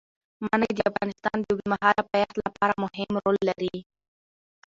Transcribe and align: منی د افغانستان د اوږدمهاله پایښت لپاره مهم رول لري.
منی 0.45 0.71
د 0.75 0.79
افغانستان 0.89 1.37
د 1.41 1.45
اوږدمهاله 1.51 2.03
پایښت 2.11 2.35
لپاره 2.45 2.73
مهم 2.83 3.11
رول 3.23 3.37
لري. 3.49 3.77